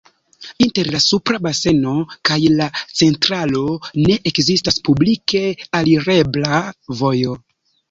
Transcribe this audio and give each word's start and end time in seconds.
Inter 0.67 0.87
la 0.93 1.01
supra 1.07 1.39
baseno 1.47 1.91
kaj 2.29 2.37
la 2.61 2.69
centralo 3.03 3.63
ne 4.07 4.17
ekzistas 4.33 4.83
publike 4.89 5.45
alirebla 5.83 6.61
vojo. 7.05 7.41